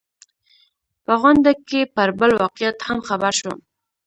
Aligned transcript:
په 1.05 1.13
غونډه 1.21 1.51
کې 1.67 1.81
پر 1.95 2.09
بل 2.19 2.31
واقعیت 2.41 2.77
هم 2.87 2.99
خبر 3.07 3.31
شوم. 3.39 3.57